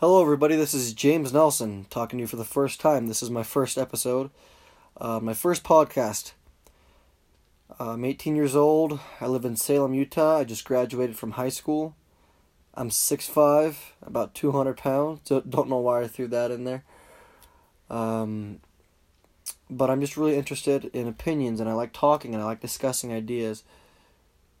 Hello, 0.00 0.22
everybody. 0.22 0.54
This 0.54 0.74
is 0.74 0.92
James 0.92 1.32
Nelson 1.32 1.84
talking 1.90 2.18
to 2.18 2.20
you 2.20 2.28
for 2.28 2.36
the 2.36 2.44
first 2.44 2.80
time. 2.80 3.08
This 3.08 3.20
is 3.20 3.32
my 3.32 3.42
first 3.42 3.76
episode, 3.76 4.30
uh, 4.96 5.18
my 5.18 5.34
first 5.34 5.64
podcast. 5.64 6.34
Uh, 7.80 7.94
I'm 7.94 8.04
18 8.04 8.36
years 8.36 8.54
old. 8.54 9.00
I 9.20 9.26
live 9.26 9.44
in 9.44 9.56
Salem, 9.56 9.94
Utah. 9.94 10.38
I 10.38 10.44
just 10.44 10.64
graduated 10.64 11.16
from 11.16 11.32
high 11.32 11.48
school. 11.48 11.96
I'm 12.74 12.90
6'5, 12.90 13.74
about 14.00 14.34
200 14.34 14.76
pounds. 14.76 15.28
Don't 15.28 15.68
know 15.68 15.78
why 15.78 16.02
I 16.02 16.06
threw 16.06 16.28
that 16.28 16.52
in 16.52 16.62
there. 16.62 16.84
Um, 17.90 18.60
but 19.68 19.90
I'm 19.90 20.00
just 20.00 20.16
really 20.16 20.36
interested 20.36 20.92
in 20.92 21.08
opinions 21.08 21.58
and 21.58 21.68
I 21.68 21.72
like 21.72 21.92
talking 21.92 22.34
and 22.34 22.42
I 22.44 22.46
like 22.46 22.60
discussing 22.60 23.12
ideas. 23.12 23.64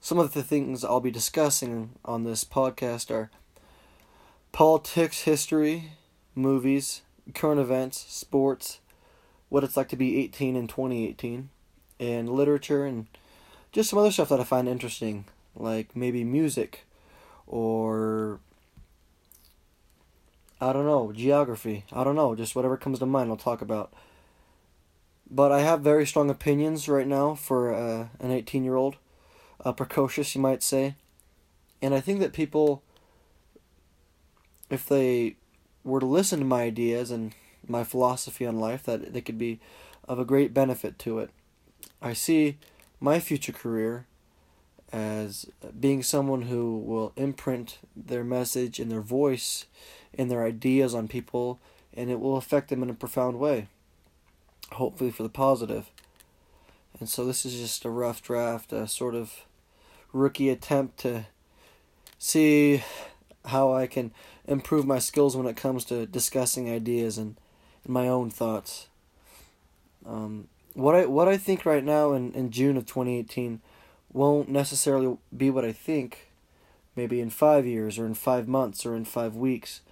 Some 0.00 0.18
of 0.18 0.32
the 0.32 0.42
things 0.42 0.82
I'll 0.82 1.00
be 1.00 1.10
discussing 1.10 1.90
on 2.06 2.24
this 2.24 2.42
podcast 2.42 3.10
are 3.10 3.30
politics, 4.56 5.24
history, 5.24 5.92
movies, 6.34 7.02
current 7.34 7.60
events, 7.60 8.06
sports, 8.08 8.80
what 9.50 9.62
it's 9.62 9.76
like 9.76 9.90
to 9.90 9.96
be 9.96 10.18
18 10.18 10.56
in 10.56 10.66
2018, 10.66 11.50
and 12.00 12.26
literature 12.30 12.86
and 12.86 13.06
just 13.70 13.90
some 13.90 13.98
other 13.98 14.10
stuff 14.10 14.30
that 14.30 14.40
I 14.40 14.44
find 14.44 14.66
interesting, 14.66 15.26
like 15.54 15.94
maybe 15.94 16.24
music 16.24 16.86
or 17.46 18.40
I 20.58 20.72
don't 20.72 20.86
know, 20.86 21.12
geography. 21.12 21.84
I 21.92 22.02
don't 22.02 22.16
know, 22.16 22.34
just 22.34 22.56
whatever 22.56 22.78
comes 22.78 22.98
to 23.00 23.04
mind 23.04 23.28
I'll 23.28 23.36
talk 23.36 23.60
about. 23.60 23.92
But 25.30 25.52
I 25.52 25.60
have 25.60 25.82
very 25.82 26.06
strong 26.06 26.30
opinions 26.30 26.88
right 26.88 27.06
now 27.06 27.34
for 27.34 27.74
uh, 27.74 28.08
an 28.20 28.30
18 28.30 28.64
year 28.64 28.76
old. 28.76 28.96
Uh, 29.62 29.72
precocious, 29.72 30.34
you 30.34 30.40
might 30.40 30.62
say. 30.62 30.94
And 31.82 31.92
I 31.92 32.00
think 32.00 32.20
that 32.20 32.32
people, 32.32 32.82
if 34.70 34.86
they 34.86 35.36
were 35.84 36.00
to 36.00 36.06
listen 36.06 36.40
to 36.40 36.44
my 36.44 36.62
ideas 36.62 37.10
and 37.10 37.34
my 37.66 37.84
philosophy 37.84 38.46
on 38.46 38.58
life, 38.58 38.84
that 38.84 39.12
they 39.12 39.20
could 39.20 39.38
be 39.38 39.60
of 40.08 40.18
a 40.18 40.24
great 40.24 40.54
benefit 40.54 40.98
to 41.00 41.18
it. 41.18 41.30
I 42.00 42.12
see 42.12 42.58
my 43.00 43.20
future 43.20 43.52
career 43.52 44.06
as 44.92 45.46
being 45.78 46.02
someone 46.02 46.42
who 46.42 46.78
will 46.78 47.12
imprint 47.16 47.78
their 47.94 48.24
message 48.24 48.78
and 48.78 48.90
their 48.90 49.00
voice 49.00 49.66
and 50.14 50.30
their 50.30 50.44
ideas 50.44 50.94
on 50.94 51.08
people, 51.08 51.58
and 51.92 52.10
it 52.10 52.20
will 52.20 52.36
affect 52.36 52.68
them 52.68 52.82
in 52.82 52.90
a 52.90 52.94
profound 52.94 53.38
way 53.38 53.68
hopefully 54.72 55.10
for 55.10 55.22
the 55.22 55.28
positive. 55.28 55.90
And 56.98 57.08
so 57.08 57.24
this 57.24 57.44
is 57.44 57.58
just 57.58 57.84
a 57.84 57.90
rough 57.90 58.22
draft, 58.22 58.72
a 58.72 58.88
sort 58.88 59.14
of 59.14 59.44
rookie 60.12 60.48
attempt 60.48 60.98
to 61.00 61.26
see 62.18 62.82
how 63.46 63.72
I 63.72 63.86
can 63.86 64.12
improve 64.46 64.86
my 64.86 64.98
skills 64.98 65.36
when 65.36 65.46
it 65.46 65.56
comes 65.56 65.84
to 65.86 66.06
discussing 66.06 66.70
ideas 66.70 67.18
and, 67.18 67.36
and 67.84 67.92
my 67.92 68.08
own 68.08 68.30
thoughts. 68.30 68.88
Um, 70.04 70.48
what 70.74 70.94
I 70.94 71.06
what 71.06 71.28
I 71.28 71.36
think 71.36 71.64
right 71.64 71.82
now 71.82 72.12
in, 72.12 72.32
in 72.32 72.50
June 72.50 72.76
of 72.76 72.86
2018 72.86 73.60
won't 74.12 74.48
necessarily 74.48 75.16
be 75.36 75.50
what 75.50 75.64
I 75.64 75.72
think 75.72 76.28
maybe 76.94 77.20
in 77.20 77.30
five 77.30 77.66
years 77.66 77.98
or 77.98 78.06
in 78.06 78.14
five 78.14 78.48
months 78.48 78.86
or 78.86 78.96
in 78.96 79.04
five 79.04 79.36
weeks. 79.36 79.82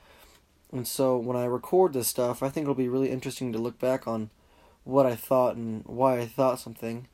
And 0.72 0.88
so 0.88 1.16
when 1.16 1.36
I 1.36 1.44
record 1.44 1.92
this 1.92 2.08
stuff, 2.08 2.42
I 2.42 2.48
think 2.48 2.64
it'll 2.64 2.74
be 2.74 2.88
really 2.88 3.10
interesting 3.10 3.52
to 3.52 3.58
look 3.58 3.78
back 3.78 4.08
on 4.08 4.30
what 4.82 5.06
I 5.06 5.14
thought 5.14 5.56
and 5.56 5.84
why 5.86 6.18
I 6.18 6.26
thought 6.26 6.60
something, 6.60 7.06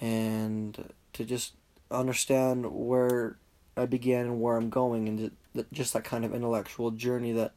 and 0.00 0.92
to 1.12 1.24
just 1.24 1.52
understand 1.90 2.72
where 2.72 3.36
I 3.76 3.86
began 3.86 4.26
and 4.26 4.40
where 4.40 4.56
I'm 4.56 4.70
going, 4.70 5.08
and 5.08 5.30
just 5.72 5.92
that 5.92 6.04
kind 6.04 6.24
of 6.24 6.34
intellectual 6.34 6.90
journey 6.90 7.32
that 7.32 7.52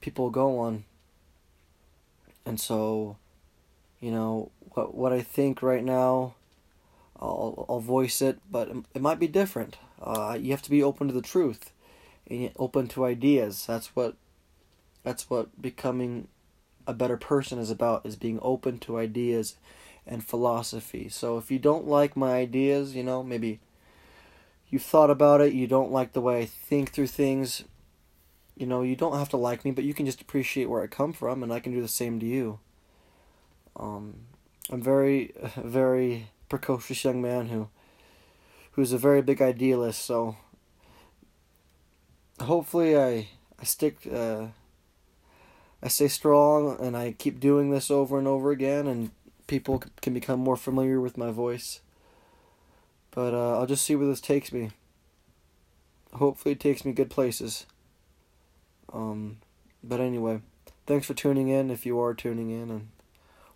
people 0.00 0.30
go 0.30 0.58
on. 0.58 0.84
And 2.46 2.60
so, 2.60 3.16
you 4.00 4.10
know, 4.10 4.50
what 4.72 4.94
what 4.94 5.12
I 5.12 5.20
think 5.22 5.62
right 5.62 5.84
now, 5.84 6.34
I'll 7.20 7.66
I'll 7.68 7.80
voice 7.80 8.22
it, 8.22 8.38
but 8.50 8.70
it 8.94 9.02
might 9.02 9.18
be 9.18 9.28
different. 9.28 9.76
Uh, 10.00 10.36
you 10.40 10.50
have 10.50 10.62
to 10.62 10.70
be 10.70 10.82
open 10.82 11.08
to 11.08 11.12
the 11.14 11.20
truth, 11.22 11.72
and 12.26 12.50
open 12.56 12.88
to 12.88 13.04
ideas. 13.04 13.66
That's 13.66 13.94
what, 13.94 14.14
that's 15.02 15.28
what 15.28 15.60
becoming 15.60 16.28
a 16.86 16.94
better 16.94 17.16
person 17.16 17.58
is 17.58 17.70
about 17.70 18.06
is 18.06 18.16
being 18.16 18.38
open 18.40 18.78
to 18.78 18.98
ideas 18.98 19.56
and 20.06 20.24
philosophy. 20.24 21.08
So 21.08 21.36
if 21.36 21.50
you 21.50 21.58
don't 21.58 21.86
like 21.86 22.16
my 22.16 22.32
ideas, 22.32 22.96
you 22.96 23.02
know, 23.02 23.22
maybe 23.22 23.60
you've 24.70 24.82
thought 24.82 25.10
about 25.10 25.40
it, 25.40 25.52
you 25.52 25.66
don't 25.66 25.92
like 25.92 26.12
the 26.12 26.20
way 26.20 26.40
I 26.40 26.46
think 26.46 26.92
through 26.92 27.08
things, 27.08 27.64
you 28.56 28.66
know, 28.66 28.82
you 28.82 28.96
don't 28.96 29.18
have 29.18 29.28
to 29.30 29.36
like 29.36 29.64
me, 29.64 29.70
but 29.72 29.84
you 29.84 29.94
can 29.94 30.06
just 30.06 30.20
appreciate 30.20 30.66
where 30.66 30.82
I 30.82 30.86
come 30.86 31.12
from 31.12 31.42
and 31.42 31.52
I 31.52 31.60
can 31.60 31.72
do 31.72 31.82
the 31.82 31.88
same 31.88 32.20
to 32.20 32.26
you. 32.26 32.60
Um, 33.76 34.26
I'm 34.70 34.82
very 34.82 35.32
very 35.56 36.28
precocious 36.48 37.04
young 37.04 37.20
man 37.20 37.48
who 37.48 37.68
who's 38.72 38.92
a 38.92 38.98
very 38.98 39.22
big 39.22 39.42
idealist, 39.42 40.04
so 40.04 40.36
hopefully 42.40 42.96
I 42.96 43.28
I 43.58 43.64
stick 43.64 44.06
uh, 44.12 44.48
I 45.82 45.88
stay 45.88 46.08
strong 46.08 46.76
and 46.78 46.96
I 46.96 47.12
keep 47.12 47.40
doing 47.40 47.70
this 47.70 47.90
over 47.90 48.18
and 48.18 48.28
over 48.28 48.50
again, 48.50 48.86
and 48.86 49.10
people 49.46 49.82
can 50.00 50.14
become 50.14 50.38
more 50.38 50.56
familiar 50.56 51.00
with 51.00 51.16
my 51.16 51.30
voice. 51.30 51.80
But 53.10 53.34
uh, 53.34 53.58
I'll 53.58 53.66
just 53.66 53.84
see 53.84 53.96
where 53.96 54.06
this 54.06 54.20
takes 54.20 54.52
me. 54.52 54.70
Hopefully, 56.14 56.52
it 56.52 56.60
takes 56.60 56.84
me 56.84 56.92
good 56.92 57.10
places. 57.10 57.66
Um, 58.92 59.38
but 59.82 60.00
anyway, 60.00 60.40
thanks 60.86 61.06
for 61.06 61.14
tuning 61.14 61.48
in 61.48 61.70
if 61.70 61.86
you 61.86 62.00
are 62.00 62.14
tuning 62.14 62.50
in, 62.50 62.70
and 62.70 62.88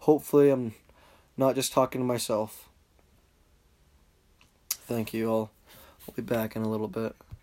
hopefully, 0.00 0.50
I'm 0.50 0.74
not 1.36 1.54
just 1.54 1.72
talking 1.72 2.00
to 2.00 2.06
myself. 2.06 2.68
Thank 4.70 5.14
you 5.14 5.30
all. 5.30 5.50
I'll 6.08 6.14
be 6.14 6.22
back 6.22 6.54
in 6.56 6.62
a 6.62 6.68
little 6.68 6.88
bit. 6.88 7.16